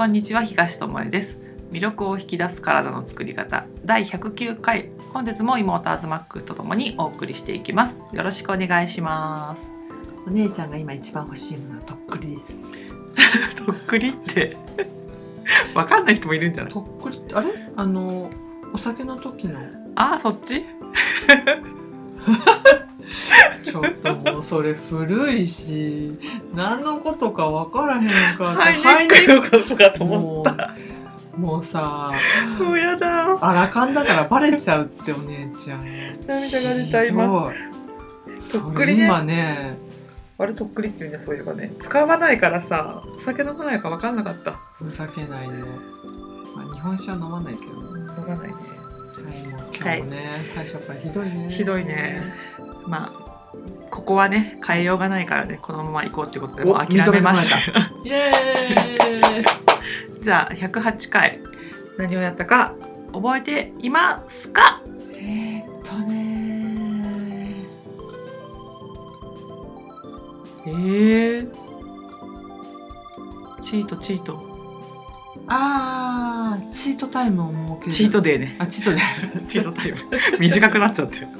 [0.00, 1.36] こんにちは東智恵です。
[1.70, 3.66] 魅力を引き出す体の作り方。
[3.84, 4.88] 第109回。
[5.12, 7.98] 本日も妹アズマックスとともにお送りしていきます。
[8.14, 9.70] よろしくお願いします。
[10.26, 12.54] お姉ちゃんが今一番欲しいものはとっくりです。
[13.66, 14.56] とっくりって。
[15.76, 16.72] わかんない人もいるんじゃない？
[16.72, 17.50] とっくりってあれ？
[17.76, 18.30] あの
[18.72, 19.60] お酒の時の。
[19.96, 20.64] あーそっち？
[23.70, 26.18] ちょっともうそれ古いし
[26.54, 30.74] 何のことか分からへんのかハイネックのことかと思もった。
[31.36, 32.12] うもうさ
[32.58, 33.38] もうやだ。
[33.40, 35.84] あらかんだからバレちゃうってお姉ちゃん。
[36.26, 37.52] 涙が出た今。
[38.52, 39.06] とっくりね。
[39.06, 39.78] 今ね
[40.38, 41.72] あれとっくりって言うんだそういえばね。
[41.78, 44.52] 使わないからさお酒飲まないから分かんなかった。
[44.78, 45.54] ふざけないで、
[46.56, 48.00] まあ、日本酒は飲まないけどね。
[48.18, 48.54] 飲まないね。
[48.54, 48.80] はい
[49.52, 51.48] もう今日もね、最初からひどいね。
[51.50, 52.32] ひどいね。
[52.86, 53.29] まあ
[53.90, 57.58] ここはね変えようがないからねこのまま行こうってことでも諦めました。
[58.04, 59.44] イエーイ。
[60.20, 61.40] じゃあ108回
[61.98, 62.74] 何をやったか
[63.12, 64.80] 覚えていますか？
[65.12, 67.66] えーっとね
[70.66, 71.50] えー、
[73.60, 74.48] チートチート。
[75.52, 77.92] あーチートタイムを設ける。
[77.92, 78.56] チートデーね。
[78.60, 78.98] あチートで
[79.48, 79.96] チートタイム。
[80.38, 81.28] 短くなっちゃってる。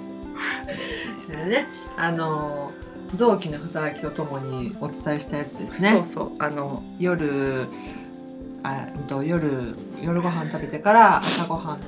[1.48, 1.68] ね
[2.00, 2.72] あの
[3.14, 5.90] 臓器の働きとともにお伝えしたやつですね。
[5.90, 6.32] そうそう。
[6.38, 7.66] あの夜
[8.62, 11.80] あうんと夜夜ご飯食べてから朝ごはん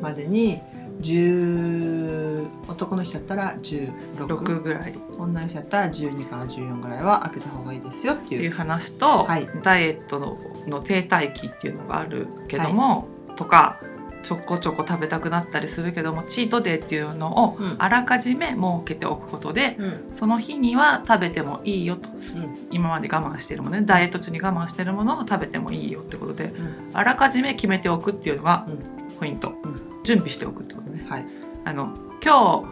[0.00, 0.60] までに
[1.00, 4.92] 10男の人だったら16 6ぐらい。
[4.92, 9.48] っ女の人だったら12から14ぐらいは開けた方がいいですよってていう話と、はい。
[9.62, 13.80] ダイエットのの停滞期っていうのがあるけども、とか
[14.28, 17.76] ちょこちょこ食べたくなったりするけどもチートデーっていうのをうん。
[17.78, 20.10] あらかじめ設けておくことで、うん。
[20.12, 22.10] その日には食べてもいいよと。
[22.10, 22.68] うん。
[22.70, 23.86] 今まで我慢してるものね。
[23.86, 26.90] ダイエット中に我慢してるものを食べてもいいよってことでうん。
[26.92, 29.18] あらかじめ決めておくっていうのがうん。
[29.18, 29.80] ポイント、うん。
[30.04, 31.06] 準備しておくってことね。
[31.08, 31.26] はい。
[31.64, 32.66] あの今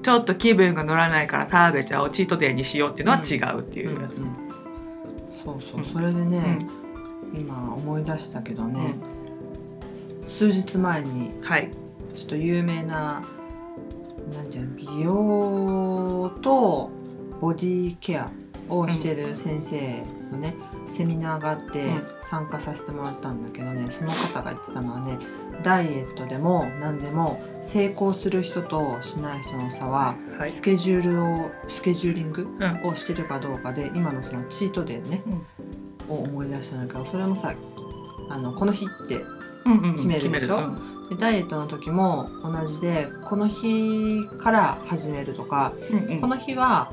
[0.00, 4.22] 日ちょっと気分が乗らないから食べちゃおうチートデーにしようっていうのは違うっていうやつ、
[5.26, 5.84] そうそう、うん。
[5.84, 6.30] それでうん。
[6.30, 6.66] ね、
[7.34, 8.94] 今思い出したけどね、
[10.26, 11.70] 数日前にはい。
[12.16, 13.22] ちょっと有名な
[14.34, 16.90] なんていうの美容と
[17.40, 18.30] ボディケア
[18.68, 20.56] をしてる先生のね、
[20.88, 22.02] セミナーがあってうん。
[22.22, 25.16] 参加させてもらったんだけどねその方が言ってたのはね
[25.62, 30.50] ダイエットでも何でも成功する人としない人の差は、はい。
[30.50, 32.90] スケジュールをスケジューリングうん。
[32.90, 35.22] をしてるかどうかで今のそのチートデーね、
[36.08, 37.54] を思い出したんだけどそれもさ
[38.28, 39.35] あのこの日ってうんうんうん
[39.96, 40.56] 決めるでしょ？
[40.58, 40.60] う
[41.06, 41.08] ん。
[41.10, 46.20] でダイエットの時も同じでこの日から始めるとかうんうん。
[46.20, 46.92] この日は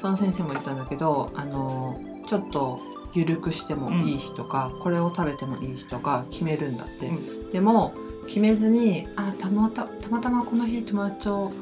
[0.00, 2.80] その先生も言ったんだけどあのちょっと
[3.14, 7.92] 緩くしてもいい日とか、これを食べてもいい日とか決めるんだって、うでも
[8.26, 11.52] 決めずにあたまたたまたまこの日友達と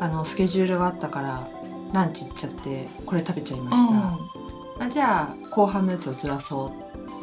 [0.00, 1.48] あのスケジュールがあったから
[1.92, 6.72] ランチ行っちゃってこれ食べちゃいました、あじゃあ後半のやつをずらそ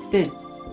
[0.05, 0.31] うって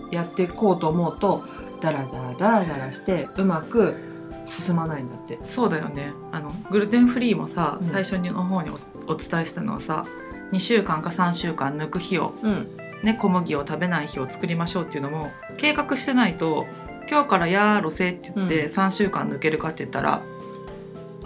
[0.09, 1.43] やっていこうと思うと
[1.81, 3.97] ダラダラダラダラしてうまく
[4.45, 5.39] 進まないんだって。
[5.43, 6.13] そうだよね。
[6.31, 7.87] あのグルテンフリーもさ、うん。
[7.87, 10.05] 最初の方におお伝えしたのはさ
[10.51, 12.67] 2週間か3週間抜く日を、うん。
[13.03, 16.67] ね、小麦を食べない日を作りましょうっていうのも計画してないと
[17.09, 18.71] 今日からやーろせって言ってうん。
[18.71, 20.21] 3週間抜けるかって言ったら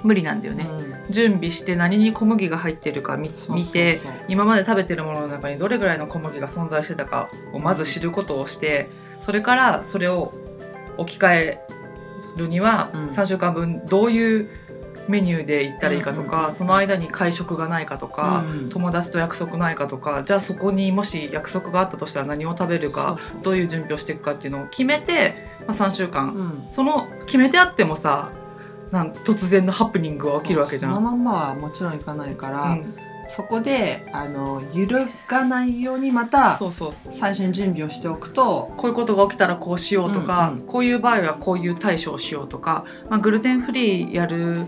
[0.03, 1.13] 無理なんだよね、うん。
[1.13, 3.55] 準備して何に小麦が入ってるか見そうそうそう。
[3.55, 8.87] 見て今まで食べてるものの中にどれぐらいの小麦が存在してたかをまず知ることをして
[9.19, 10.33] それからそれを
[10.97, 11.67] 置き換え
[12.37, 13.07] るにはうん。
[13.07, 14.49] 3週間分どういう
[15.07, 25.35] メニューで行ったらいいかとかその間に会食がないかとかうん友達と約束ないかとかじゃあそこにもし約束があったとしたら何を食べるかどういう準備をしていくかっていうのを決めて、
[25.67, 26.33] まあ、3週間。
[26.33, 26.67] うん。
[26.71, 28.31] その決めてあってもさ
[28.91, 30.93] なん突然のハプニングが起きるわけじゃん。
[30.93, 32.95] そのまんまはもちろんいかないから、うん
[33.29, 36.93] そこであの揺るがないようにまたそうそう。
[37.09, 40.65] 最初に準備をしておくとこういうことが起きたらこうしようとか、うんうん。
[40.65, 44.65] こういう場合はこういう対処をしようとか、まあ、グルテンフリーやる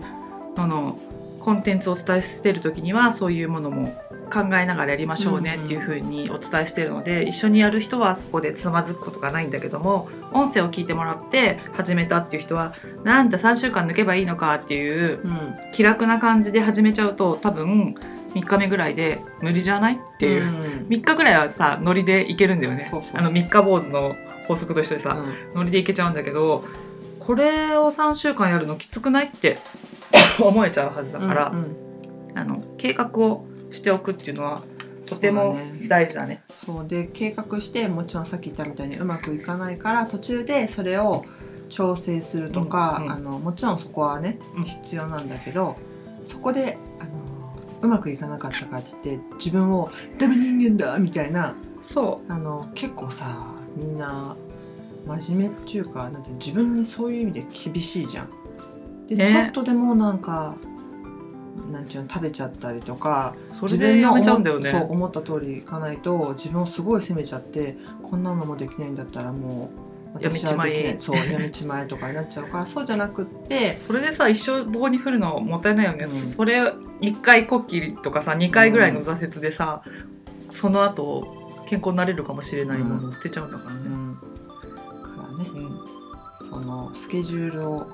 [0.56, 0.98] のの
[1.40, 3.94] コンテンツをお伝えしてる時にはそういうものも
[4.30, 15.54] 考えながらやりましょうねっていうふうにお伝えしてるので、一緒にやる人はそこでつまずくことがないんだけども音声を聞いてもらって始めたっていう人はなんだ3週間抜けばいいのかっていううん。
[15.72, 17.94] 気楽な感じで始めちゃうと多分
[18.34, 20.44] 3日目ぐらいで無理じゃないっていう。
[20.44, 20.86] うん。
[20.88, 22.86] 3日ぐらいはさノリでいけるんだよね。
[22.90, 23.10] そうそう。
[23.14, 24.16] あの3日坊主の
[24.46, 25.54] 法則としてさ、うん。
[25.54, 26.64] ノリでいけちゃうんだけど
[27.18, 29.58] これを3週間やるのきつくないって
[30.40, 31.58] 思えちゃうはずだから、うん
[32.30, 32.38] うん。
[32.38, 34.62] あの計画をしておくっていうのは
[35.08, 35.58] とても
[35.88, 36.42] 大事だね。
[36.54, 36.86] そう。
[36.86, 41.24] で計画してもちろんさっき言ったみたいにうまくいかないから途中でそれを
[41.68, 43.12] 調整するとか、うんうん。
[43.12, 44.64] あのもちろんそこはねうん。
[44.64, 45.76] 必要なんだけど
[46.26, 47.10] そこであの
[47.80, 54.36] うまくいかなかったからって言って自分をダメ人間だみたいなそあの結構さみんな
[55.06, 58.28] 真面目っていうかなんて自分にそういう意味で厳しいじゃん。
[59.06, 60.54] で、ねちょっとでもなんか
[61.72, 63.54] なんていうの食べちゃったりとかう。
[63.54, 64.70] それでやめちゃうんだよね。
[64.70, 76.08] そう思った通りいかないと自分をすごい責めちゃってこんなのもできないんだったらもう私はできそうやめちまえとかになっちゃうから そうじゃなくってそれでさ一生棒に振るのもったいないよね、うん。
[76.08, 79.82] それ1回こっきりとかさ2回ぐらいの挫折でさ、
[80.50, 83.80] その後健康になれるかもしれないものを捨てちゃうんだからね。
[83.86, 84.16] うん。
[84.16, 86.50] からねうん。
[86.50, 87.86] そのスケジュールを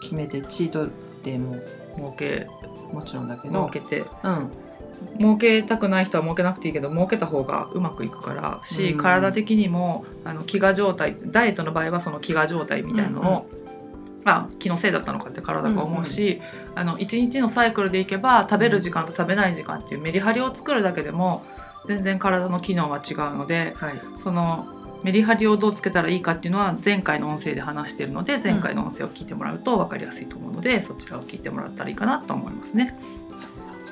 [0.00, 0.88] 決めてチート
[1.22, 1.56] デーも
[1.96, 2.48] 儲け。
[2.92, 4.04] もちろんだけ儲どけて。
[4.24, 4.50] うん
[5.18, 8.98] 儲けたくない人は儲けなくていいけど儲けた方がうまくいくからし、うん。
[8.98, 13.46] 体的にもあの飢餓状態ダイエットの場合はその飢餓状態みたいなのを、
[14.24, 16.40] まあ、気のせいだったのかって体が思うし、
[16.74, 21.44] あの1日のサイクルでいけば食べる時間と食べない時間っていうメリハリを作るだけでも
[21.88, 24.00] 全然体の機能は違うのではい。
[24.18, 24.66] その
[25.02, 32.96] メリハリをどうつけたらいいかっていうのは前回の音声で話しているので前回の音声を聞いてもらうと分かりやすいと思うので、そちらを聞いてもらったらいいかなと思いますね。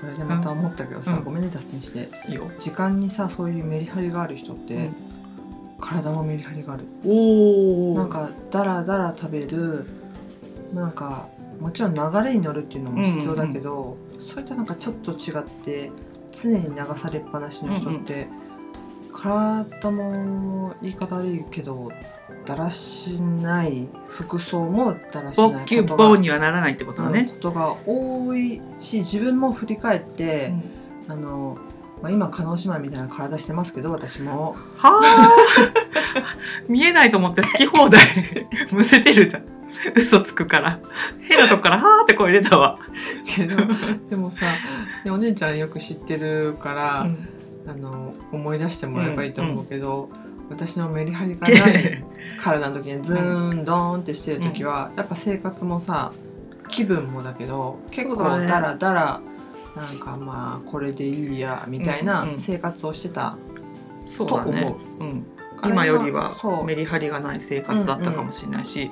[0.00, 1.24] それでまた思ったけどさ、うん。
[1.24, 2.08] ごめんね脱線して。
[2.28, 2.50] いいよ。
[2.58, 4.94] 時間にさそういうメリハリがある人って、うん。
[5.80, 6.84] 体もメリハリがある。
[7.04, 9.86] おなんかだらだら食べる
[10.74, 11.28] なんか
[11.60, 15.92] もちろん流れに乗るっていうのも必要だけど、そういったなんかちょっと違って
[16.32, 18.28] 常に流されっぱなしの人って、
[19.12, 21.90] 体も言い方悪いけど
[22.46, 25.76] だらしない服装もだらしないボッキ
[26.20, 27.26] にはならないってことね。
[27.30, 30.54] ことが多いし自分も振り返って、
[31.08, 31.58] あの
[32.02, 34.56] まあ、今叶姉妹みたいな体してますけど私も。
[34.76, 35.30] はあ
[36.68, 38.00] 見えないと思って好き放題。
[38.72, 39.44] むせてるじゃん。
[39.96, 40.78] 嘘つくから。
[41.20, 42.78] 変なとこからはーって声出たわ、
[43.24, 43.56] けど
[44.08, 44.46] でもさ
[45.04, 47.06] でお姉ちゃんよく知ってるから、
[47.66, 50.08] あの思い出してもらえばいいと思うけど、
[50.48, 52.04] 私のメリハリがない
[52.40, 56.12] 体の時にズーンドーンってしてる時は、やっぱ生活もさ
[56.68, 59.20] 気分もだけど結構そうだねだらだら
[59.76, 63.36] なんかまあこれでいいやみたいなうんうん生活をしてた
[64.06, 64.60] そうだね。
[64.60, 65.04] と思う。
[65.04, 65.26] うん、
[65.64, 66.34] 今よりは
[66.66, 68.88] メリハリがない生活だったかもしれないし、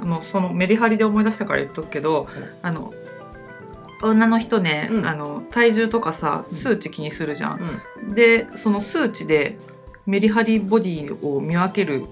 [0.00, 2.24] あのそのメリハリで思い出したから言っとくけど、う。
[2.24, 2.92] んあの
[4.02, 5.06] 女の人ね、うん。
[5.06, 7.82] あの体重とかさ数値気にするじゃん。
[8.06, 8.14] うん。
[8.14, 9.58] でその数値で
[10.06, 12.04] メリハリボディを見分ける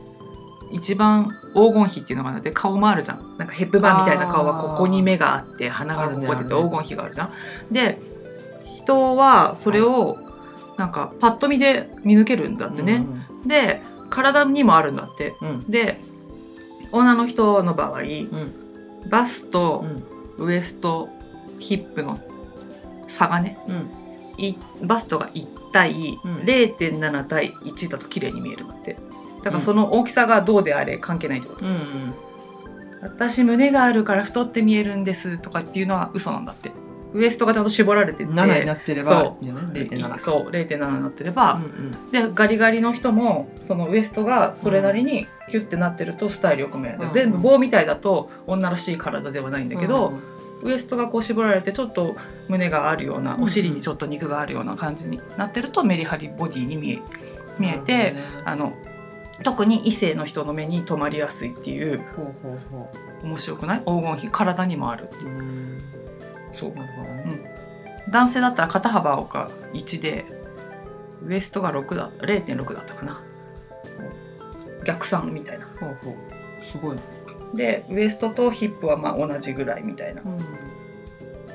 [0.70, 3.36] 一番黄金比っていうのがあって顔もあるじゃん。
[3.38, 7.32] なんかヘップバーンみたいな顔はここに目があって鼻がここ出て黄金比があるじゃん。
[7.70, 8.00] で
[8.64, 10.18] 人はそれを
[10.76, 13.06] なんかパッと見で見抜けるんだってね。
[13.46, 13.80] で
[14.10, 15.34] 体にもあるんだって。
[15.40, 15.70] うんうん。
[15.70, 16.00] で
[16.92, 18.52] 女の人の場合うん。
[19.08, 19.84] バスと
[20.38, 20.46] うん。
[20.46, 21.08] ウエスト
[21.58, 22.18] ヒップの
[23.06, 23.90] 差がねうん。
[24.38, 26.36] いバストが1対うん。
[26.38, 28.96] 0.7対1だと綺麗に見えるんだって。
[29.42, 32.14] だからその大きさがどうであれ関係ないってこと、うんうん
[33.02, 36.72] 私胸があるから太って見えるんですとかっていうのは嘘なんだって。
[37.12, 38.32] ウエストがちゃんと絞られてて。
[38.32, 39.44] 7になってればそう。
[39.44, 42.10] いいよね0.7そう0.7になってれば、うんうん。
[42.10, 50.35] でガリガリの人もそのウエストがそれなりにキュッてなってるとスタイルよく見える、うん全部棒みたいだと女らしい体ではないんだけど、うん
[50.66, 52.16] ウエストがこう絞られてちょっと
[52.48, 57.02] 胸があるようなうんお尻にちょっと肉があるような感じになってるとメリハリボディに見え
[57.58, 58.24] 見えて、ね。
[58.44, 58.74] あの
[59.42, 62.00] 特に異性の人の目に留まりやすいっていう
[63.22, 65.26] 面白くない黄金比体にもあるう。
[65.26, 65.82] うん。
[66.52, 66.70] そう。
[66.74, 67.54] なるほどね。
[68.10, 70.24] 男性だったら肩幅が1で
[71.22, 73.22] ウエストが6だ0.6だったかな。
[74.84, 75.66] 逆算みたいな。
[75.80, 76.64] ほうほう。
[76.64, 77.02] すごいね
[77.54, 80.22] でウエストとヒップはまあ同じぐらいみたいな、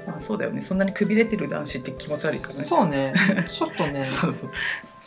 [0.08, 0.62] まあ、そうだよね。
[0.62, 2.64] そんなにくびれてる男子って気持ち悪いからね。
[2.66, 3.14] そうね。
[3.50, 4.08] ちょっとね。
[4.10, 4.52] そうそう。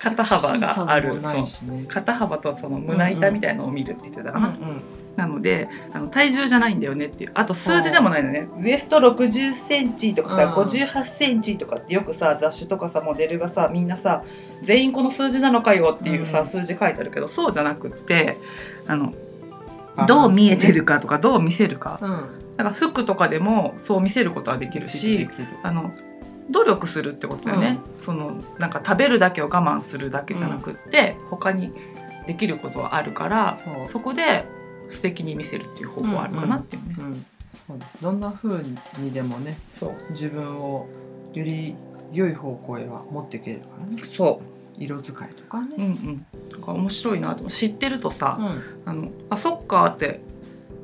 [0.00, 1.14] 肩幅がある。
[1.14, 1.84] セクシーさもないしね。
[1.88, 4.82] 肩幅とその胸板みたいのを見るって言ってたかな、うんうん。
[5.16, 7.30] なのであの体重じゃないんだよねっていう。
[7.34, 8.48] あと数字でもないのね。
[8.58, 10.52] ウエスト6 0センチとかさ、うん。
[10.52, 14.22] 5 8センチとかってよくさ雑誌とかさモデルがさみんなさ
[14.62, 16.46] 全員この数字なのかよっていうさ、うん。
[16.46, 18.38] 数字書いてあるけどそうじゃなくって
[18.86, 19.12] あの
[20.06, 21.98] どう見えてるかとかどう見せるか。
[22.02, 22.10] うん。
[22.56, 25.28] だから服とかでもそう見せることはできるし
[25.62, 25.92] あの
[26.50, 31.72] 努力するってことだよね、そのなんか食べるだけを我慢するだけじゃなくって、他に
[32.26, 34.44] できることはあるからそこで
[34.88, 36.94] 素敵に見せるっていう方法はあるかなっていうね。
[36.98, 37.26] うん
[37.66, 37.98] そうです。
[38.02, 38.62] どんな風
[38.98, 39.94] にでもねそう。
[40.10, 40.86] 自分を
[41.32, 41.76] より
[42.12, 44.02] 良い方向へは持っていけるからね。
[44.04, 44.42] そ
[44.76, 48.62] 色使いとかううんねうんなんか面白いなと知ってるとさ、うん。
[48.84, 50.20] あのあそっかって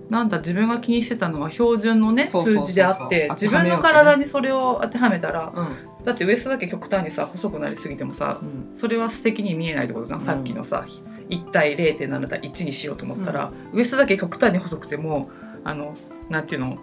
[0.09, 6.05] なんだ自分が気にしてたのは標準のね数字であって自分の体にそれを当てはめたらうん。
[6.05, 8.77] だってウエストだけ極端にさ細くなりすぎてもさうん。
[8.77, 10.27] それは素敵に見えないってことじゃん、うん。
[10.27, 10.87] さっきのさ。
[11.31, 15.31] 1対0.7対1にしようと思ったら、ウエストだけ極端に細くても
[15.63, 15.95] あの
[16.29, 16.77] なんていうの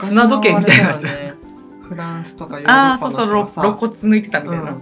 [0.00, 1.38] 砂時計みたいなあれだよね。
[1.88, 4.76] フランスとかヨーロああッパそうそうろの人がさ肋骨抜いてたみたいな、うん。
[4.76, 4.80] お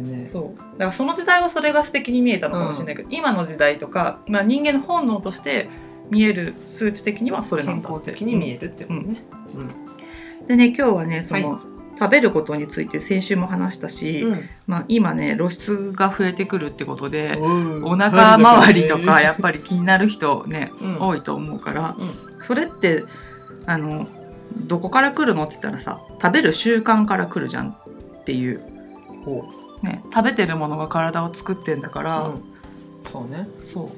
[0.00, 0.26] ってね。
[0.26, 0.58] そう。
[0.72, 5.68] だからその時代はそれが素敵に見えたのかもしれないけど、今の時代とか、まあ、人間の本能として
[6.10, 8.12] 見える数値的にはそれなん健康だって。
[8.12, 9.22] 的に見えるってことね。
[10.46, 11.60] でね今日はねその、は
[11.98, 14.48] 食べることについて先週も話したし、うん。
[14.66, 21.00] まあ、今ね露出が増えてくるってことで、おお腹周りとかやっぱり気になる人ね、うん。
[21.00, 22.42] 多いと思うからうん。
[22.42, 23.04] それって
[23.64, 24.06] あの
[24.54, 28.62] どこから来るのって言ったらさ食べる習慣から来るじゃんっていう、
[29.24, 29.44] ほ
[29.82, 32.42] ね、食べてるものが体を作ってんだから、ううん。
[33.10, 33.48] そうね。
[33.62, 33.90] そう。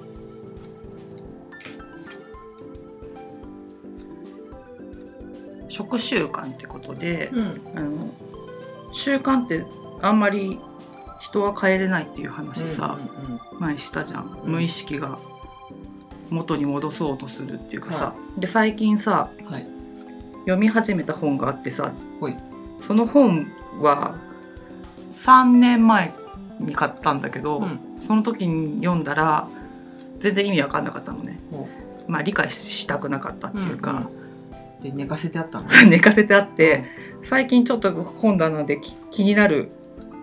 [5.68, 7.61] 食習慣ってことで、うん。
[7.75, 8.11] あの
[8.92, 9.64] 習慣って
[10.02, 10.58] あんまり
[11.20, 14.52] 人は変えれないっていう話さ、うんうん前したじゃん、うん。
[14.52, 15.18] 無意識が
[16.30, 19.66] 元に戻そうとするっていうかさ、で最近さうんはい。
[20.49, 21.92] 読み始めた本があってさ
[22.78, 24.16] その本は
[25.18, 26.12] 3年前
[26.60, 27.80] に買ったんだけど、うん。
[27.98, 29.48] その時に読んだら
[30.20, 31.38] 全然意味わかんなかったのね。
[31.50, 31.68] ほ
[32.06, 34.08] まあ理解したくなかったっていうか、
[34.80, 35.66] うで寝かせてあったの？
[35.88, 36.84] 寝かせてあって、
[37.22, 39.70] 最近ちょっと本棚でき気になる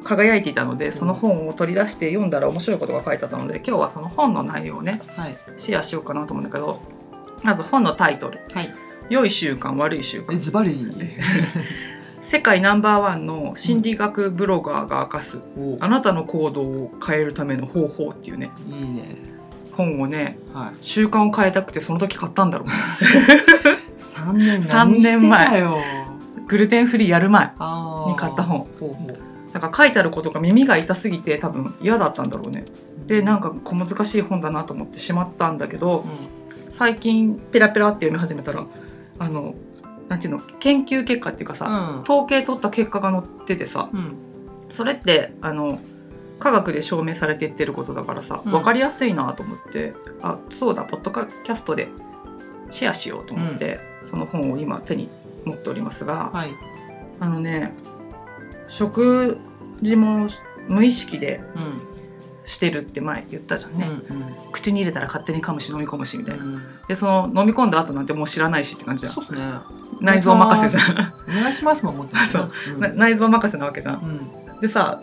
[0.03, 5.37] 輝いていたのでその本を取り出して読んだら面白いことが書いてあったので今日はその本の内容をねはい。
[5.57, 6.79] シェアしようかなと思うんだけど
[7.43, 8.39] まず本のタイトル。
[8.53, 8.73] はい
[9.09, 10.71] 「良い習慣悪い習慣えズバリ」
[12.25, 15.77] 世界ナンバーワンの心理学ブロガーが明かすお。
[15.79, 18.49] あなたの行動を変えるための方法っていうね。
[18.67, 19.15] いいね。
[19.73, 20.77] 本をねはい。
[20.81, 22.67] 習慣を変えたくてその時買ったんだろう。
[24.01, 25.63] 三年三何年前。
[26.47, 28.67] グルテンフリーやる前に買った本。
[28.79, 29.53] ほうほう。
[29.53, 32.65] だから書いてあることが耳が痛すぎて多分嫌だったんだろうね。
[33.05, 36.03] でなんか小難しい本だなと思ってしまったんだけどう
[36.71, 38.65] 最近ペラペラって読み始めたら
[39.19, 39.53] あの
[40.09, 42.01] なんていうの研究結果っていうかさ、ん。
[42.01, 44.15] 統計取った結果が載っててさうん。
[44.69, 45.79] それってあの
[46.39, 48.51] 科学で証明されていってることだからさ、うん。
[48.51, 51.87] 分かりやすいなと思ってあそうだポッドキャストで
[52.69, 55.09] シェアしようと思って、その本を今手に
[55.45, 56.55] 持っておりますが、はい。
[57.19, 57.73] あのね
[58.67, 59.37] 食
[59.81, 60.27] 事も
[60.67, 61.81] 無意識でうん
[62.43, 64.21] してるって前言ったじゃんね、うん。
[64.21, 69.53] うん口に入れたら勝手に噛むし飲み込むしみたいな、うんでその飲み込んだ後なんてもう知らないしって感じじゃんそうですね
[70.01, 72.51] 内臓任せじゃん、お願いしますもん思ってるそう。
[72.73, 72.79] うん。
[72.79, 74.29] な内臓任せなわけじゃん。
[74.49, 74.59] うん。
[74.59, 75.01] でさ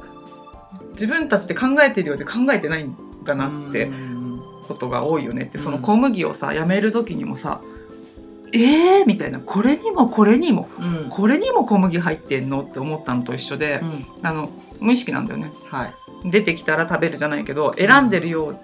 [0.93, 2.95] 自分たちで考えてるようで考えてないん
[3.25, 5.65] だなってうんことが多いよねってうん。
[5.65, 7.61] その小麦をさやめる時にもさ
[8.55, 11.09] 「えー!」みたいな「これにもこれにもうん。
[11.09, 14.07] これにも小麦入ってんの?」って思ったのと一緒で、うん。
[14.23, 15.53] あの無意識なんだよね。
[15.71, 15.95] はい。
[16.25, 18.61] 出てきたら食べるじゃないけど選んでるようで、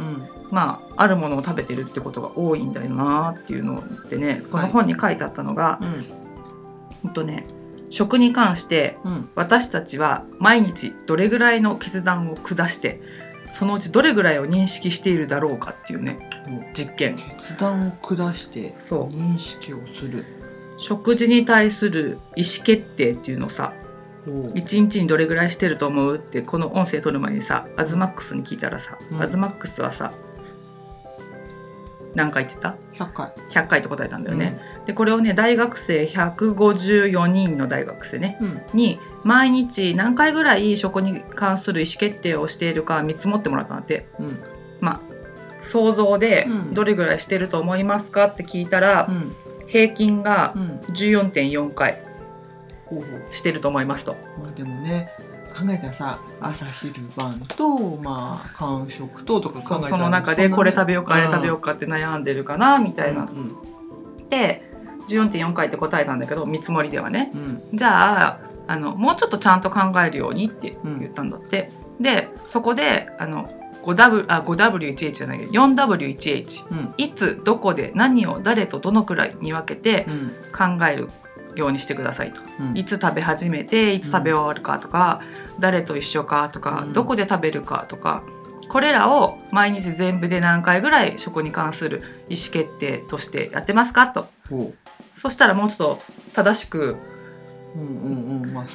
[0.00, 0.28] うん。
[0.50, 6.04] まああるものを食べてるってことが多いんだよなっていうのでねこの本に書いてあったのが、うん。
[7.02, 7.46] ほんとね
[7.90, 9.28] 食に関してうん。
[9.34, 13.00] 私たちは毎日どれぐらいの決断を下して
[13.52, 16.18] そのうちどれぐらいを認識しているだろうかっていうね
[16.74, 17.16] 実験。
[17.16, 19.08] 決断を下してそう。
[19.08, 20.24] 認識をする。
[20.78, 23.72] 食事に対する意思決定っていうのをさ
[24.54, 26.16] 一日にどれぐらいしてると思う？
[26.16, 29.22] ってこの音声取る前にさアズマックスに聞いたらさ、うん。
[29.22, 30.12] アズマックスはさ
[32.14, 38.62] 何回って言った？100回 ?100 回って答えたんだよね、でこれをね大学生154人の大学生ねうん。
[38.72, 44.06] に毎日何回ぐらい食に関する意思決定をしているか見積もってもらったんだって。
[44.18, 44.42] うん。
[44.80, 45.00] まあ
[45.62, 46.74] 想像でうん。
[46.74, 49.36] どれぐらいしてると思いますかって聞いたら、うん。
[49.66, 50.78] 平均がうん。
[50.92, 52.02] 14.4回
[53.30, 54.16] してると思いますと。
[54.42, 55.10] まあでもね
[55.56, 63.22] 考えたらさ朝昼晩とまあ間食ととか考えたらそその中でこれ食べようかあれ食べよううかって悩んでるかなみたいな。
[63.22, 63.56] うん
[64.28, 64.62] で
[65.08, 67.30] 14.4回って答えたんだけど見積もりではね。
[67.34, 67.62] うん。
[67.72, 73.48] じゃああのもうちょっとちゃんと考えるようにって言ったんだって、でそこであの
[73.84, 76.94] 5W あ 5W1H じゃないけど 4W1H うん。
[76.96, 80.28] いつどこで何を誰とどのくらい見分けてうん。
[80.52, 81.08] 考える
[81.56, 82.40] ようにしてくださいと。
[82.60, 82.76] うん。
[82.76, 85.20] いつ食べ始めていつ食べ終わるかとか、
[85.58, 86.92] 誰と一緒かとか、うん。
[86.92, 88.22] どこで食べるかとか
[88.68, 94.28] これらを毎日全部で何回ぐらい食に関する意思決定としてやってますかと。
[94.50, 94.72] ほ
[95.12, 96.02] そしたらもうちょっと
[96.34, 96.96] 正しく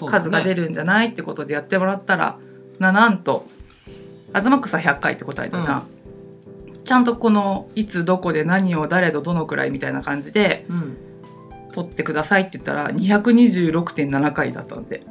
[0.07, 2.37] 数が出るんじゃないってことでやってもらったら
[2.79, 3.45] ななんと
[4.33, 5.87] アズマックスは100回って答えたじゃん、
[6.83, 10.97] ちゃんとこのいつどこで何を誰とどのくらいみたいな感じでうん
[11.71, 15.01] 取ってくださいって言ったら226.7回だったんで。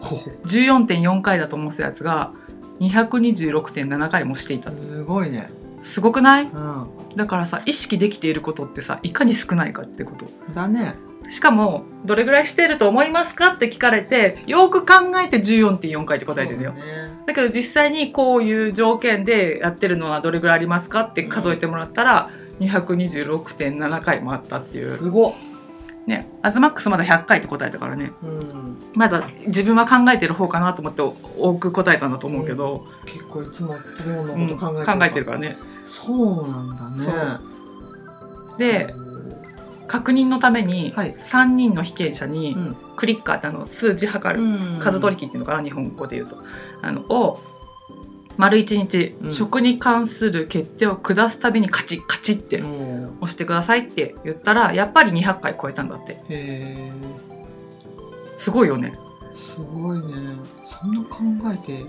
[0.00, 2.32] ほほ14.4回だと思ってたやつが
[2.80, 4.70] 226.7回もしていた。
[4.70, 5.50] すごいね。
[5.80, 6.44] すごくない？
[6.44, 6.88] うん。
[7.16, 10.26] だからさ意識できていることってさいかに少ないかってこと。
[10.54, 10.94] だね。
[11.28, 16.74] しかもどれぐらいしてると思いますかって聞かれてよく考えて14.4回って答えてるんだよ。
[16.76, 17.16] そうね。
[17.26, 24.96] だけど実際にこういう条件でやってるのはどれぐらいありますかって数えてもらったら226.7回もあったっていう。
[24.96, 25.32] すごっ。
[26.06, 28.12] ねアズマックスまだ100回って答えたからね。
[28.22, 28.76] うん。
[28.94, 35.38] まだ自分は考えてる方かなと思って多く答えたんだと思うけど、結構いつも食べのこと考えてる、考えてるから。
[35.38, 37.38] ねそうなんだね。
[38.58, 38.94] で
[39.88, 41.14] 確認のためにはい。
[41.14, 42.76] 3人の被験者にうん。
[42.96, 44.78] クリッカーってあの数字測る、うん。
[44.80, 46.38] 数取り機っていうのかな日本語で言うと。
[46.82, 47.40] あのを
[48.36, 49.32] 丸一日、うん。
[49.32, 53.04] 食に関する決定を下すたびにカチッカチッってうん。
[53.20, 56.22] 押してくださいって言ったらやっぱり200回超えたんだって。
[58.36, 58.98] すごいよね。
[59.36, 60.04] すごいね。
[60.64, 61.18] そんな考
[61.52, 61.84] えて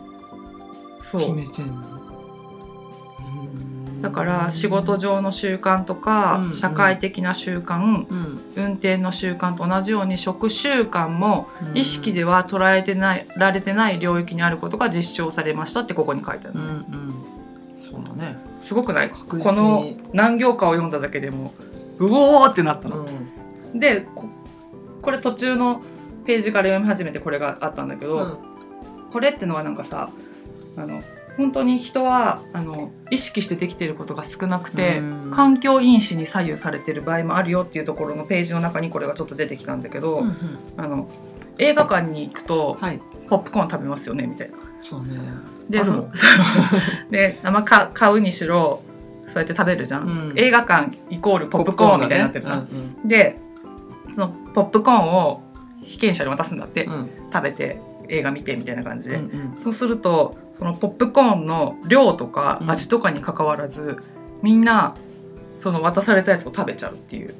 [1.00, 2.01] 決めてんの？
[2.12, 2.17] うん
[4.01, 8.42] だから仕事上の習慣とか、うん社会的な習慣、うん。
[8.56, 11.77] 運転の習慣と同じように食習慣もうん。
[11.77, 17.16] 意識では捉えてないられてない領域にあることが実証されましたってここに書いてあるの、うんうん。
[17.80, 18.38] そうだね。
[18.60, 19.10] すごくない？
[19.10, 21.54] この何行かを読んだだけでも
[22.00, 23.80] うおーってなったの、うん。
[23.80, 24.27] でこ
[25.01, 25.82] これ途中の
[26.25, 28.38] ページから読み始めてこれがあったんだけど、うん。
[29.10, 30.10] これってのはなんかさ
[30.75, 31.01] あの
[31.38, 35.32] 本当に人はあの意識してできていることが少なくて、うん。
[35.32, 40.60] 環境因子に左右されてる場合もあるよっていうところのページの中にこれがちょっと出てきたんだけど、うんうん。
[40.77, 41.08] あの
[41.60, 43.00] 映画館に行くとはい。
[43.29, 44.58] ポップコーン食べますよねみたいな。
[44.82, 45.20] そうね。
[45.70, 46.12] でそあん
[47.12, 48.82] で、まあ、か買うにしろ
[49.27, 50.40] そうやって食べるじゃん、うん。
[50.40, 52.68] 映画館イコールポップコーンみたいになってるじゃん。
[52.72, 53.07] うんうん。
[53.07, 53.40] で
[54.12, 55.44] そのポップコーンを
[55.83, 57.09] 被験者に渡すんだって、うん。
[57.31, 59.61] 食べて映画見てみたいな感じで、うんうん。
[59.61, 62.72] そうするとそのポップコーンの量とかうん。
[62.72, 63.98] 味とかに関わらず、
[64.41, 64.96] みんな
[65.57, 67.33] その渡されたやつを食べちゃうっていう。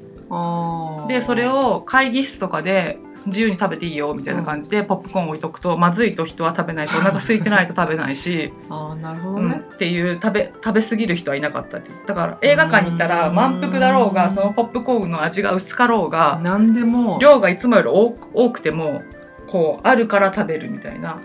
[1.08, 11.90] でそれを会議室とかで自由に食べていいよみたいな感じでポップコーン置いとくとまずいと人は食べないしお腹空いてないと食べないし、 あーなるほどうん、ねっていう食べ食べ過ぎる人はいなかったって。
[12.06, 13.34] だから映画館に行ったらうん。
[13.34, 17.18] 満腹だろうがそのポップコーンの味が薄かろうが何でも。
[17.20, 17.88] 量がいつもより
[18.34, 19.02] 多くても
[19.50, 21.20] こうあるから食べるみたいな。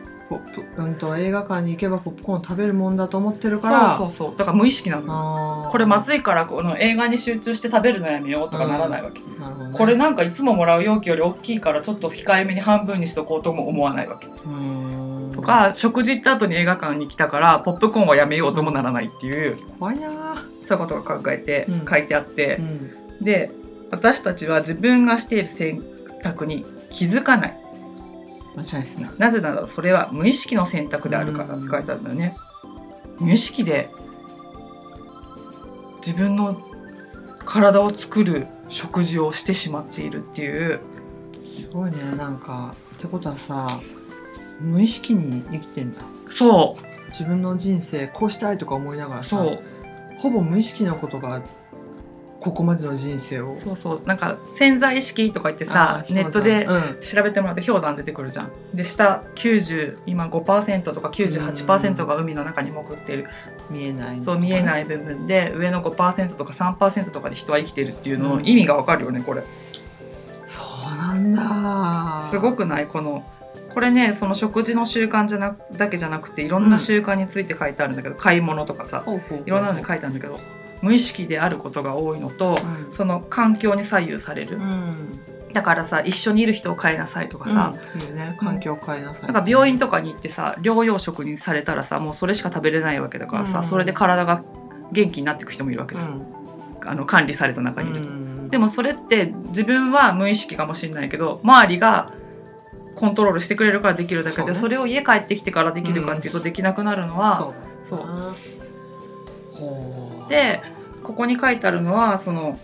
[0.78, 3.96] うんと映画館に行けばポップコーン食べるもんだと思ってるそから。
[3.96, 4.36] うそうそう。
[4.36, 9.26] だから無意識なのこれまずいからこの映画に集中して食べるのやめようとかならないわけ、ね。
[9.74, 14.28] これなんかいつももらう容器より大きいからちょっと控えめに半分にしとこうとも思わないわけ。
[15.34, 20.10] とか食事行った後に映画館に来たからポップコーンはやめようともならないっていう怖いな。
[20.66, 21.86] そういうことが考えてうん。
[21.86, 22.58] 書いてあって。
[22.58, 22.62] ー、
[23.20, 23.24] うん。
[23.24, 23.52] で
[23.92, 25.84] 私たちは自分がしている選
[26.24, 27.63] 択に気づかない
[28.56, 29.10] 間違いですね。
[29.18, 32.36] なぜならそれは無意識の選択であるからって書いてあるんだよね。
[33.20, 33.90] 無意識で
[36.06, 36.62] 自分の
[37.46, 40.80] 体を作る食事をしてしまっているっていう。
[41.34, 41.98] すごいね。
[42.16, 43.68] なんかってことはさ
[44.60, 46.02] 無意識に生きてんだ。
[46.30, 46.78] そ
[47.10, 49.60] 自分の人生こうしたいとか思いながらさうそう。
[50.18, 51.44] ほぼ無意識なことが
[52.44, 53.48] ここまでの人生を。
[53.48, 54.02] そうそう。
[54.06, 57.00] なんか潜在意識とか言ってさネットでうん。
[57.02, 58.52] 調べてもらうと氷山出てくるじゃん。
[58.74, 63.28] で下90今5%とか98%が海の中に潜ってる。
[63.70, 64.22] 見えない。
[64.22, 68.46] そう見えいない部分で上の5%とか3%とかで人は生きてるっていうののうん。
[68.46, 69.44] 意味がわかるよねこれ。
[70.46, 72.22] そうなんだ。
[72.30, 72.88] すごくない？
[72.88, 73.24] この
[73.70, 79.04] これねその食事の習慣じゃなだけじゃなくていろんな習慣について書いてあるんだけど、買い物とかさ
[79.46, 80.40] いろんなのに書いてあるんだけど
[80.84, 82.94] 無意識であることが多いのとうん。
[82.94, 85.20] その環境に左右される、うん。
[85.54, 88.16] だからさ一緒にいる人を変えなさいとかさ、うん。
[88.16, 88.38] ね。
[88.38, 93.64] 環境を変えなさい、なんか病院とかに行ってさ療養食にされたらさもうそれしか食べれないわけだからさ、うん。
[93.64, 94.44] それで体が
[94.92, 96.08] 元気になっていく人もいるわけじゃん、
[96.82, 96.90] うん。
[96.90, 98.10] あの管理された中にいると。
[98.10, 98.50] うん。
[98.50, 102.14] でもそれって自分は無意識かもしれないけど周りが
[102.96, 104.70] コントロールしてくれるからできるだけでそ,、ね。
[104.72, 108.00] れを家帰ってきてからできるかっていうとできなくなるのは、そうそう。
[109.54, 110.62] ほうで
[111.04, 112.60] ここに書いてあるのはその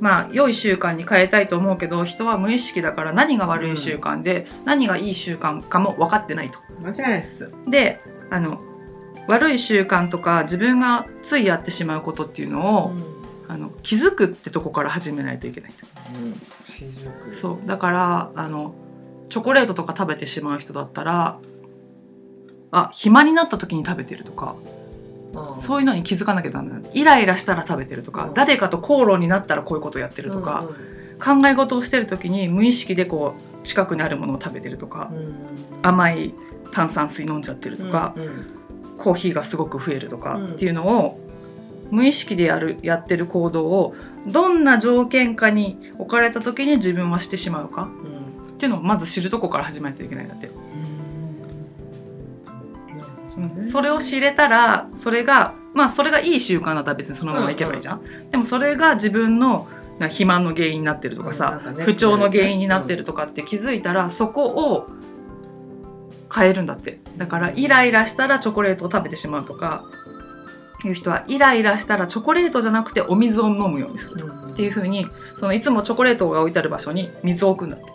[0.00, 6.58] まあ良い習慣に変えたいと思うけど人は無意識だから何が悪い習慣で、何がいい習慣かも分かってないと。
[6.82, 7.50] 間違いないっす。
[7.68, 8.60] であの
[9.28, 13.14] 悪い習慣とか自分がついやってしまうことっていうのを、うん。
[13.46, 15.86] あの気づくってとこから始めないといけないと。
[16.72, 17.34] 気づく。
[17.34, 17.66] そう。
[17.66, 18.74] だからあの
[19.28, 21.38] チョコレートとか食べてしまう人だったら
[22.70, 24.83] あ暇になった時に食べてるとかうん
[25.60, 28.34] そういうのに気づかなきゃダメイライラしたら食べてるとか、うん。
[28.34, 30.68] 誰かと口論になったらこういうことやってるとか、
[31.22, 35.34] 考え事をしてる時に無意識でこう近くにあるものを食べてるとか、うんうん。
[35.82, 36.34] 甘い
[36.72, 38.46] 炭酸水飲んじゃってるとか、うんうん。
[38.98, 41.20] コーヒーがすごく増えるとかうんっていうのを
[41.90, 43.94] 無意識でやるやってる行動を
[44.26, 50.48] どんな条件下に置かれた時に自分はしてしまうかうんっていうのをまず知るとこから始めないといけないんだって、
[53.36, 53.64] うん。
[53.64, 59.68] それを知れたらそれがまあそれがいい習慣だったら別にそのままいけばいいじゃん、でもそれが自分の
[59.98, 61.84] な肥満の原因になってるとかうんさなんか、ね。
[61.84, 64.88] 不調の原因になってるとかって気づいたら、そこを
[66.34, 66.98] 変えるんだって。
[67.16, 69.84] だからイライラしたらチョコレートを食べてしまうとか
[70.88, 77.86] いう人はイライラしたらチョコレートじゃなくてお水を飲むようにするとかっていう風にそのいつもチョコレートが置いてある場所に水を置くんだって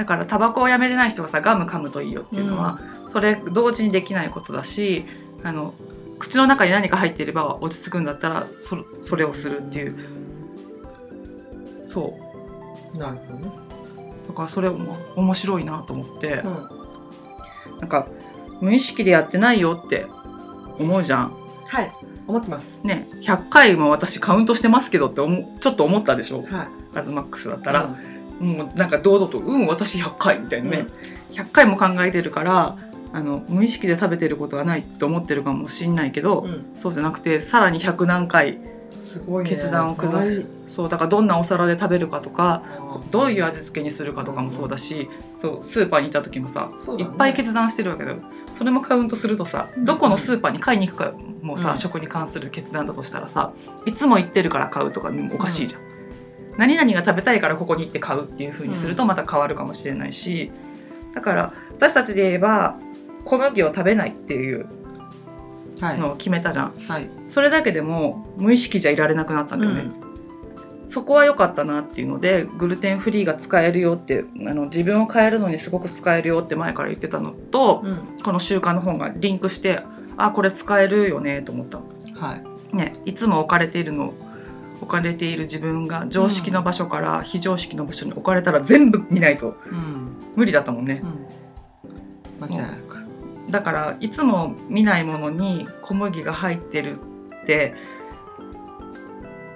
[0.00, 5.04] だからタバコをやめれない人がさガム噛むといいよっていうのは、それ同時にできないことだし
[5.44, 5.74] あの
[6.18, 9.98] 口の中に何か入っていれば落ち着くんだったらそそれをするっていう。
[11.86, 12.18] そ
[12.94, 12.98] う。
[12.98, 13.52] なるほどね。
[14.26, 16.68] だからそれも面白いなと思って、うん。
[17.80, 18.06] なんか
[18.62, 20.06] 無意識でやってないよって
[20.78, 21.36] 思うじゃん。
[21.66, 21.92] はい。
[22.26, 22.80] 思ってます。
[22.84, 23.06] ね。
[23.20, 26.42] 100回も私カウントしてますけどって思うちょっと思ったでしょ？
[26.44, 26.68] はい。
[26.96, 27.94] アズマックスだったら、
[28.40, 30.86] もうなんか堂々と「うん私100回」みたいなね、
[31.32, 32.76] 100回も考えてるから
[33.12, 36.66] あの無意識で食べてることはないって思ってるかもしんないけど、うん。
[36.74, 38.58] そうじゃなくてさらに100何回
[39.44, 42.62] 決断を下すそうだからどんなお皿で食べるかとか
[43.10, 47.02] どういう味付けにするかとかもそうだし、そうスーパーに行った時もさ、ね。
[47.02, 48.18] いっぱい決断してるわけだよ。
[48.52, 49.84] それもカウントするとさ、うん。
[49.84, 51.76] どこのスーパーに買いに行くかもさ、うん。
[51.76, 53.52] 食に関する決断だとしたらさ
[53.84, 55.82] いつも行ってるから買うとかもおかしいじゃん、
[56.56, 60.50] 何々が食べたいからここに行って買うっていう風にするとまた変わるかもしれないし
[61.14, 62.76] だから私たちで言えば
[63.24, 64.66] 小麦を食べないっていう
[65.80, 65.98] はい。
[65.98, 66.74] のを決めたじゃん。
[66.88, 67.10] はい。
[67.30, 69.90] それだけでも無意識じゃいられなくなったんだよね、
[70.88, 78.22] そこは良かったなっていうのでグルテンフリーが使えるよってあの自分を変えるのにすごく使えるよって前から言ってたのと、うん。
[78.22, 79.82] この習慣の本がリンクして
[80.18, 81.78] あこれ使えるよねと思った。
[81.78, 82.76] のはい。
[82.76, 84.12] ねいつも置かれているの
[84.80, 90.16] 置かれている自分が常識の場所から非常識の場所に置かれたら全部見ないとうん。
[90.36, 91.02] 無理だったもんね。
[91.02, 91.26] うん。
[93.50, 96.98] だからいつも見ないものに小麦が入ってる
[97.42, 97.74] って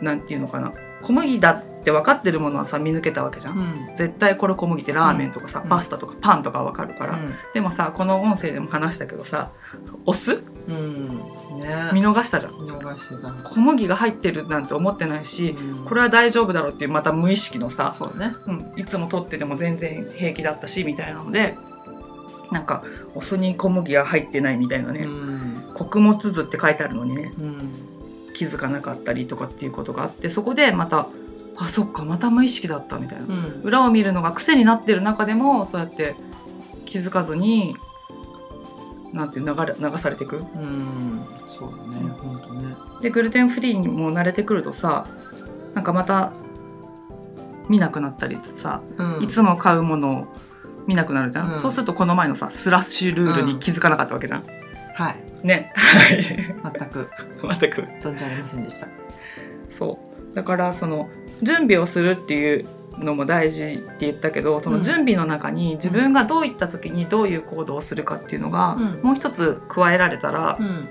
[0.00, 0.72] なんていうのかな。
[1.02, 3.60] 小麦だって分かってるものはさ見抜けたわけじゃん、う
[3.92, 3.94] ん。
[3.94, 5.68] 絶対これ小麦ってラーメンとかさ、うん。
[5.68, 7.34] パスタとかパンとか分かるから、うん。
[7.52, 9.50] でもさこの音声でも話したけどさ
[10.06, 10.42] お酢？
[10.66, 11.08] うん。
[11.60, 11.90] ね。
[11.92, 12.52] 見逃したじゃん。
[12.52, 13.30] 見逃してた。
[13.50, 15.84] 小麦が入ってるなんて思ってないし、うん。
[15.84, 18.34] これは大丈夫だろうっていうまた無意識のさ、そうね。
[18.46, 21.54] うん、いつも取ってても全然平気だったしみたいなので
[22.50, 22.82] なんか
[23.14, 25.70] お酢に小麦が入ってないみたいなね、うん。
[25.74, 27.34] 穀物酢って書いてあるのにね。
[27.38, 27.90] うん。
[28.36, 31.06] 気づかなかったりとかっていうことがあってそこでまた
[31.56, 33.60] あそっかまた無意識だったみたいな、うん。
[33.62, 36.16] 裏を見るのが癖になってる中でもそうやって
[36.84, 37.76] 気づかずに
[39.12, 40.38] なんていう流れ流されていく。
[40.38, 41.20] うん。
[41.56, 42.74] そうだね本当ね。
[43.00, 45.06] でグルテンフリーにも慣れてくるとさ
[45.74, 46.32] なんかまた
[47.68, 49.22] 見なくなったりさ、うん。
[49.22, 50.26] いつも買うものを
[50.86, 51.60] 見なくなるじゃん、うん。
[51.60, 54.44] そうするとこの前のさスラッシュルールに気づかなかったわけじゃん、
[54.94, 55.46] はい。
[55.46, 55.72] ね。
[55.76, 56.22] はい
[56.78, 57.08] 全く。
[57.60, 57.82] 全く。
[58.00, 58.88] 存じ上げませんでした。
[59.70, 59.98] そ
[60.32, 60.34] う。
[60.34, 61.08] だからその
[61.44, 62.66] 準備をするっていう
[62.98, 70.88] のも大事って言ったけどその準備の中に自分がどういった時にどういう行動をするかっていうのが、うんもう一つ加えられたら、うん。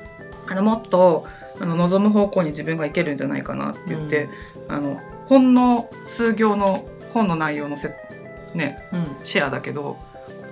[0.48, 1.26] あのもっと
[1.60, 4.30] あの望む方向に自分がいけるんじゃないかなって言って、
[4.68, 7.96] あのほんの数行の本の内容のせ、
[8.54, 9.08] ね、うん。
[9.24, 9.98] シェアだけど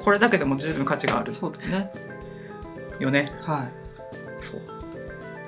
[0.04, 1.92] これだけでも十分価値があるそうだね。
[3.00, 3.32] よね。
[3.42, 3.72] はい。
[4.42, 4.62] そう。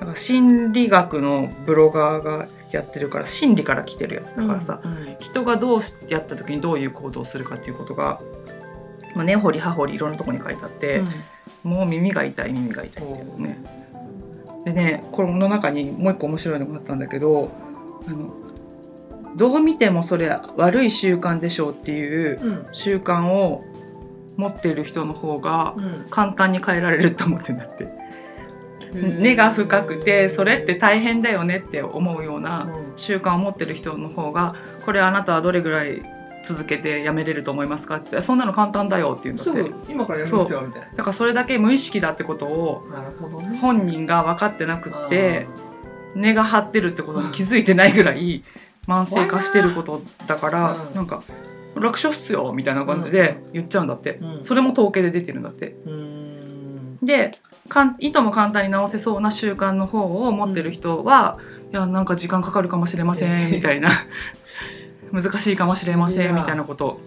[0.00, 8.20] から心理学のブロガーがやってるから心理から来てるやつだからさ、うん人がどうしやった時にどういう行動をするかっていうことが、
[9.14, 11.02] まあ、根掘り葉掘りいろんなところに書いてあって、
[11.62, 13.58] もう耳が痛い耳が痛いっていうね。
[14.64, 17.50] でねこの中にもう一個面白いのがあったんだけど
[18.06, 18.34] あの
[19.36, 22.66] どう見てもそれ悪い習慣でしょうっていううん。
[22.72, 23.64] 習慣を
[24.36, 26.06] 持っている人の方がうん。
[26.10, 27.88] 簡単に変えられると思ってんだって。
[28.94, 32.92] うん根が深くてそれって大変だよねって思うよううなん。
[32.96, 34.54] 習慣を持ってる人の方が
[34.84, 36.02] これあなたはどれぐらい
[36.44, 42.86] 続けてやめれると思いますかって言ったらそんなの簡単だよって言うんだすぐって今からやりますよみたいだからそれだけ無意識だってことを
[43.60, 45.46] 本人が分かってなくって
[46.14, 48.44] 根が張ってるってことに気づいてないぐらい
[48.86, 50.94] 慢性化してることだから、うん。
[50.94, 51.22] なんか
[51.74, 54.44] 楽勝っすよみたいな感じで言っちゃうんだって、うん。
[54.44, 55.76] それも統計で出てるんだって。
[57.02, 57.32] で
[57.68, 61.38] かんいとも簡単に直せそうな習慣の方を持ってる人は、
[61.72, 63.88] いやなんか時間かかるかもしれませんみたいな。
[65.12, 67.00] 難しいかもしれませんみたいなことを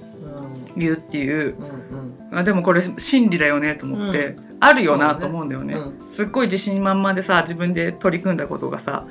[0.76, 0.82] うん。
[0.82, 1.56] 言うっていう。
[1.58, 1.62] う
[2.32, 2.40] んうん。
[2.40, 5.76] あでもこれ真理だよねと思って、あるよなと思うんだよね。
[5.76, 9.06] うすっごい自信満々でさ自分で取り組んだことがさ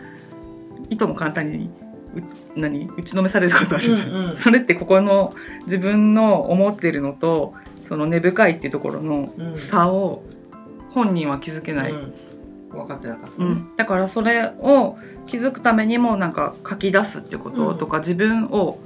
[0.91, 1.71] いとも簡単に
[2.15, 2.23] う
[2.57, 2.89] 何？
[2.97, 4.37] 打ちのめされることあるじゃん、うんうん。
[4.37, 5.33] それってここの
[5.63, 7.55] 自分の思ってるのと
[7.85, 9.57] その根深いっていうところのうん。
[9.57, 10.23] 差を
[10.97, 12.15] 本人は気づけない、うん。
[12.71, 13.31] 分かってなかった。
[13.31, 18.79] ねうん、だからそれを気づくためにもなんか書き出すってこととか、自分を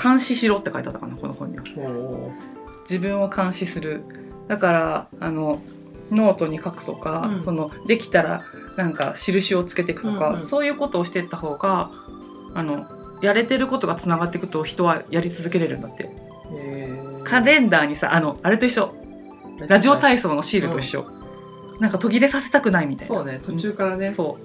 [0.00, 1.64] 監視しろって書いてあったかなこの本には。
[1.76, 2.32] お
[2.82, 4.02] 自分を監視する。
[4.48, 5.62] だからあの
[6.10, 7.38] ノートに書くとか、うん。
[7.38, 8.44] そのできたら
[8.76, 10.40] なんか印をつけていくとか、うんうん。
[10.40, 11.92] そういうことをしていった方が
[12.54, 12.84] あの
[13.22, 16.10] やれてることがつながっていくと人はやり続けれるんだって。
[17.22, 18.92] カレンダーにさあのあれと一緒。
[19.66, 21.04] ラジオ体操のシールと一緒、
[21.80, 23.14] なんか途切れさせたくないみたいな。
[23.14, 24.12] そうね途中からね。
[24.12, 24.38] そ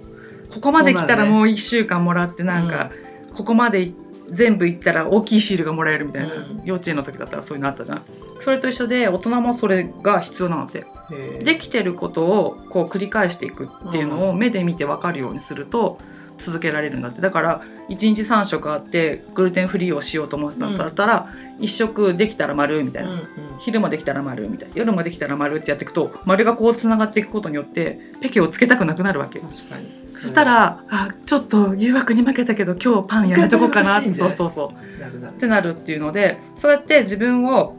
[0.49, 0.53] う。
[0.53, 2.91] ここまで来たらもう1週間もらってなんか、
[3.33, 3.91] ここまで
[4.29, 6.61] 全部行ったら大きいシールがもらえるみたいな、うん。
[6.63, 8.03] 幼稚園の時だったらそういうのあったじゃん。
[8.39, 10.79] それと一緒で大人もそれが必要なのって
[11.11, 15.97] へーできてることをこう繰り返していくっていうのを目で見て分かるようにすると
[16.37, 17.21] 続けられるんだって。
[17.21, 23.27] だから1日3食あってグルテンフリーをしようと思ってたんだったら、1食できたら丸みたいな、うんうん
[23.59, 29.39] 昼もできたら丸みたいな夜もできたら丸ってやっていくと丸がこうつながっていくことによってペケをつけたくなくなるわけ。
[29.39, 30.03] 確かに。
[30.17, 34.13] そしたらあちょっと誘惑に負けたけど今日パンやめとこうかなって。
[34.13, 34.99] そうそうそう。
[34.99, 35.33] なるなる。
[35.35, 37.75] ってなるっていうのでそうやって自分を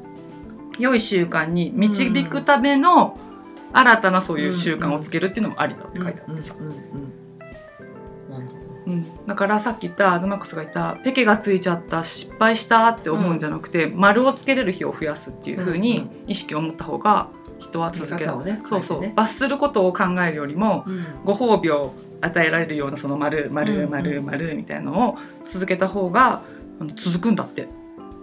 [0.78, 3.18] 良い習慣に導くための
[3.72, 7.23] 新たなそういう習慣をつけるっていうのもありだって書いてあってさ、うんうんうん
[8.86, 21.06] うん、だからさっき言ったアズマックスが言ったペケがついちゃった失敗したって思うんじゃなくて、丸をつけれる日を増やすっていう風に意識を持った方が人は続ける、ねそうそう、罰することを考えるよりもうん。
[21.24, 23.90] ご褒美を与えられるようなその丸うん丸うん。
[23.90, 26.42] 丸丸みたいなのを続けた方が
[26.96, 27.68] 続くんだって。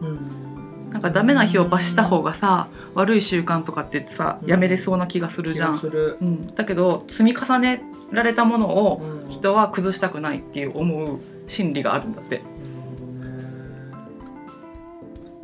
[0.01, 0.50] うん
[0.91, 4.49] なんかダメな日を罰した方がさ悪い習慣とかって言ってさうん。
[4.49, 9.29] やめれそうな気がするじゃん、うん、だけど積み重ねられたものをうん。
[9.29, 12.41] 人は崩したくないっていう思う心理があるんだって、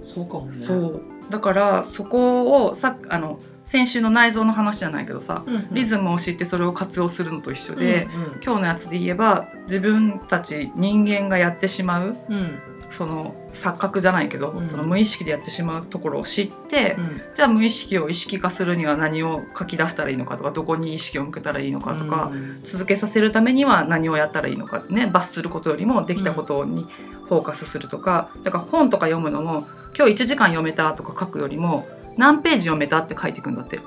[0.03, 0.55] そうかもね。
[0.55, 1.01] そう。
[1.29, 5.67] だからそこをさあの先週の内臓の話じゃないけどさうんうん。
[5.71, 8.31] リズムを知ってそれを活用するのと一緒で、うんうん。
[8.43, 14.63] 今日のやつで言えば自分たち人間がやってしまううんその錯覚じゃないけど、うん。
[14.63, 17.21] その無意識でやってしまうところを知って、うん。
[17.35, 22.59] じゃあ無意識を意識化するには何を書き出したらいいのかとかどこに意識を向けたらいいのかとか、うん。
[22.63, 26.87] 続けさせるためには何をやったらいいのかね罰することよりもできたことに
[27.27, 33.79] フォーカスするとかだから本とか読むのも今日1時間読めたとか書くよりも何ページ読めたって書いていくんだって。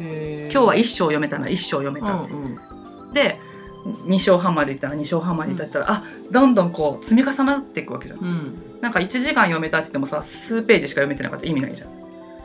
[0.00, 2.32] 今日は1章読めたら1章読めたって、
[3.12, 3.40] で
[3.84, 8.20] 2章半までいったら2章半までいったら、あどんどんこう積み重なっていくわけじゃん。
[8.20, 8.62] うん。
[8.80, 11.90] なんか1時間読めたって言ってもさ数ページしか読めてなかったら意味ないじゃん。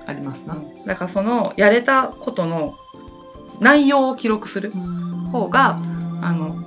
[0.07, 0.57] ありますな。
[0.85, 2.77] だからそのやれたことの
[3.59, 4.71] 内容を記録する
[5.31, 5.79] 方が
[6.21, 6.63] あの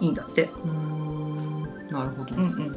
[0.00, 0.48] いいんだって。
[0.64, 1.62] うん。
[1.90, 2.36] なるほど。
[2.36, 2.76] うんうん。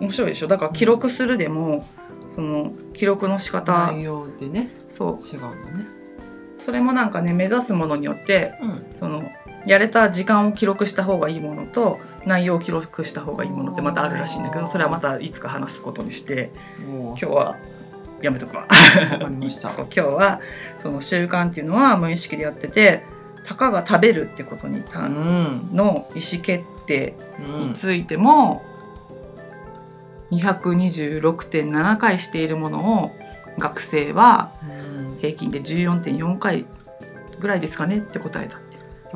[0.00, 0.48] 面白いでしょ？
[0.48, 1.86] だから記録するでも
[2.34, 4.70] その記録の仕方内容でね。
[4.88, 5.16] そう。
[5.18, 5.86] 違うのね。
[6.58, 8.86] それもなんかね目指すものによってうん。
[8.94, 9.22] その
[9.66, 16.50] やれた時間を記録した方がいいものと内容を記録した方がいいものってまたあるらしいんだけどそれはまたいつか話すことにして
[16.86, 17.56] も今日は
[18.20, 18.66] やめとくわ。
[19.78, 20.40] 今日は
[20.78, 23.02] その習慣っていうのは無意識でやってて
[23.44, 28.62] たかが食べるってことにうたんの意思決定うんについても、
[30.30, 33.10] 226.7回しているものを
[33.58, 36.66] 学生はうん平均で14.4回
[37.38, 38.63] ぐらいですかねって答えた。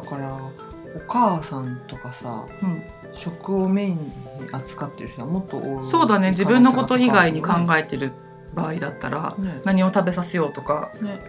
[0.01, 2.83] だからお母さんとかさうん、
[3.13, 4.13] 食をメインに
[4.53, 6.31] 扱ってる人はもっと多いそうだね。
[6.31, 8.13] 自分のこと以外に考ええてる
[8.55, 9.61] 場合だったらね。
[9.65, 11.21] 何を食べさせようとかね。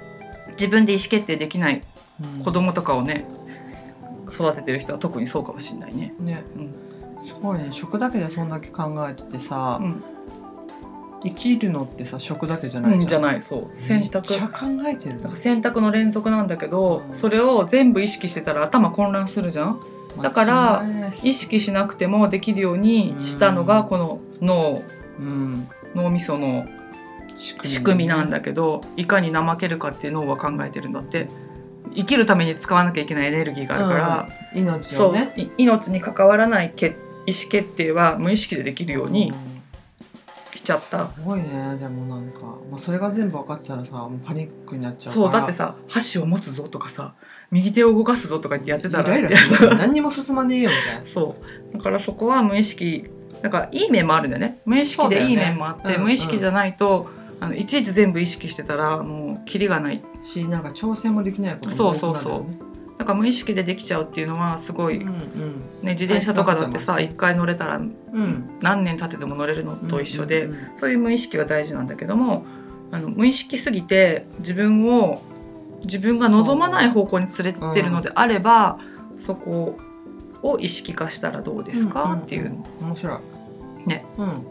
[0.51, 1.81] 自分で意思決定できない
[2.23, 2.43] うん。
[2.43, 3.25] 子供とかをね
[4.31, 6.13] 育ててる人は特にそうかもしれないね。
[6.19, 6.43] ね。
[6.55, 7.25] うん。
[7.25, 7.71] すごいね。
[7.71, 10.03] 食だけでそんだけ考えててさ、うん
[11.23, 13.09] 生きるのってさ食だけじゃないうん、じゃん。
[13.09, 13.41] じゃない。
[13.41, 13.77] そう。
[13.77, 14.29] 選択。
[14.29, 17.13] めっちゃ考えてるなんか選択の連続なんだけど、うん。
[17.13, 19.79] それを全部意識してたら頭混乱するじゃん？
[20.21, 23.87] だから意識しなくてもできるようにしたのがうん。
[23.87, 24.83] この脳。
[25.17, 25.67] うん。
[25.95, 26.67] 脳みその
[27.35, 31.27] 仕組みなんだけどいかに怠けるかっていう脳は考えてるんだって。
[31.95, 35.33] 生きるために使わなきゃいけないエネルギーがあるから、命そう、をね。
[35.35, 39.33] い命に関わらない決意思決定は無意識でできるように
[40.53, 45.25] しちゃった、すごいねでもなんか、まあ、それが全部分かってたらさもうパニックになっちゃうから。
[45.25, 47.15] そうだってさ箸を持つぞとかさ
[47.51, 49.17] 右手を動かすぞとか言ってやってたら。
[49.17, 51.07] イライラする何にも進まねえよみたいな。
[51.07, 51.35] そ
[51.71, 51.77] う。
[51.77, 53.09] だからそこは無意識
[53.41, 54.59] だからいい面もあるんだよね。
[54.65, 56.03] 無意識でいい面もあって、そうだよねうん。
[56.07, 57.09] 無意識じゃないと
[57.39, 60.01] あのいちいち全部意識してたらもうキリがない。
[60.21, 62.33] しなんか調整もできないこともそうそうそう。
[62.33, 62.68] 多く
[62.99, 65.15] なるよねだから無意識でできちゃうっていうのはすごい、うんうん。
[65.81, 68.59] ね、自転車とかだってさはい一回乗れたらうん。
[68.61, 72.45] 何年経ってでも乗れるのと一緒で、うんうんそういう無意識は大事なんだけども
[72.91, 75.21] あの無意識すぎて自分を
[75.83, 78.79] 自分が望まない方向に連れてってるのであれば
[79.25, 79.77] そ,、こ
[80.41, 82.21] を意識化したらどうですか、んん。
[82.21, 82.55] っていう。
[82.81, 83.21] 面白
[83.85, 83.89] い。
[83.89, 84.05] ね。
[84.17, 84.47] うん。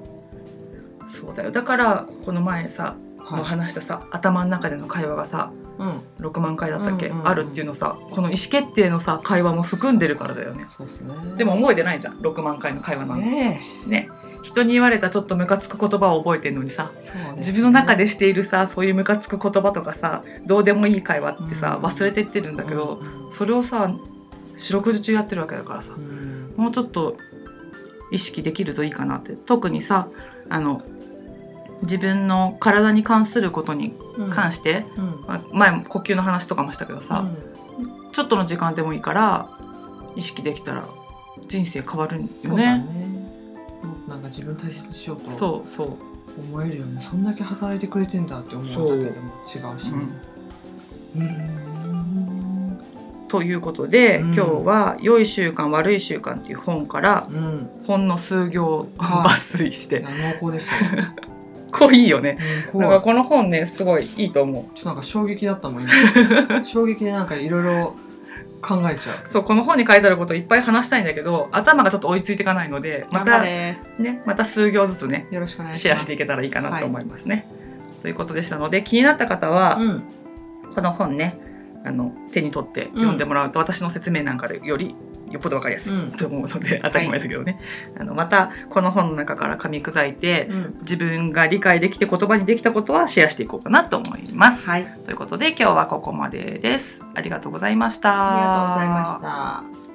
[1.07, 1.51] そうだよ。
[1.51, 3.45] だからこの前さ、はい。
[3.45, 6.03] 話したさ頭の中での会話がさうん。
[6.27, 7.29] 6万回だったっけ、うんうんうん。
[7.29, 10.67] あるっていうのさこの意思決定のさ会話も含んでるからだよね。
[10.77, 11.15] そうですね。
[11.37, 12.19] でも覚えてないじゃん。
[12.19, 13.25] 6万回の会話なんて。
[13.25, 14.09] ねね。
[14.43, 17.35] 人に言われたちょっとムカつく言葉を覚えてんのにさね。
[17.37, 21.85] 自分の中でしているさそういうムカつく言葉とかさどうでもいい会話ってさ、うん。
[21.85, 23.33] 忘れてってるんだけど、うん。
[23.33, 23.91] それをさ
[24.55, 26.55] 四六時中やってるわけだからさうん。
[26.57, 27.17] もうちょっと
[28.11, 29.33] 意識できるといいかなって。
[29.33, 30.09] 特にさ
[30.49, 30.83] あの
[31.83, 35.25] 自分の体に関することにうん関して、うん。
[35.27, 37.25] まあ前も呼吸の話とかもしたけどさ、
[38.13, 39.51] ちょっとの時間でもいいから
[40.17, 40.85] 意識できたら
[41.47, 42.79] 人生変わるんですよね。
[42.79, 43.09] ね。
[44.09, 45.97] なんか自分大切にしようとそうそう。
[46.39, 47.01] 思えるよね。
[47.01, 50.07] そんだけ働いてくれてんだって思うだけでも違うしね。
[51.17, 51.69] うん。
[53.29, 54.35] ということで、うん。
[54.35, 60.01] 今日は「良い習慣悪い習慣」っていう本からうんほんの数行抜粋して、
[60.41, 61.07] 濃厚でしたよ
[61.79, 62.39] こういいよね。
[62.75, 64.77] なんかこの本ねすごいいいと思う。
[64.77, 66.65] ちょっとなんか衝撃だったもん今。
[66.65, 67.97] 衝撃でなんかいろいろ
[68.61, 69.29] 考えちゃう。
[69.29, 73.81] そうこの本に書いてあることいっぱい話したいんだけど頭がちょっと追いついていかないのでまたね
[74.27, 77.49] また数行ずつねよろしくお願いシェアしていけたらいいかなと思いますね。
[78.03, 80.03] ということでしたので気になった方は、うん。
[80.75, 81.39] この本ね
[81.85, 84.95] あの手に取って読んでもらうと、私の説明なんかでより
[85.31, 85.93] よっぽどわかりやすい。
[85.93, 86.13] うん。
[86.13, 87.61] と思うので、当たり前だけどね、
[87.99, 90.79] あのまたこの本の中から噛み砕いてうん。
[90.81, 94.69] 自分が理解できて言葉にできたことはシェアしていこうかなと思います。
[94.69, 94.87] はい。
[95.05, 97.05] ということで今日はここまでです。
[97.15, 98.35] ありがとうございました。
[98.35, 99.88] ありがとうございました